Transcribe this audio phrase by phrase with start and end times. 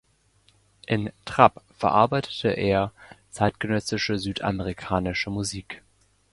[0.87, 2.91] In „Trap“ verarbeitet er
[3.29, 5.83] zeitgenössische südamerikanische Musik.